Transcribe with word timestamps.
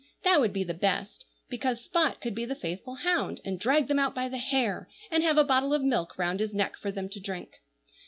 That 0.23 0.39
would 0.39 0.51
be 0.51 0.63
the 0.63 0.73
best, 0.73 1.25
because 1.47 1.79
Spot 1.85 2.19
could 2.19 2.33
be 2.33 2.43
the 2.43 2.55
faithful 2.55 2.95
hound, 2.95 3.39
and 3.45 3.59
drag 3.59 3.87
them 3.87 3.99
out 3.99 4.15
by 4.15 4.29
the 4.29 4.39
hair, 4.39 4.89
and 5.11 5.21
have 5.21 5.37
a 5.37 5.43
bottle 5.43 5.75
of 5.75 5.83
milk 5.83 6.17
round 6.17 6.39
his 6.39 6.55
neck 6.55 6.75
for 6.75 6.91
them 6.91 7.07
to 7.09 7.19
drink. 7.19 7.61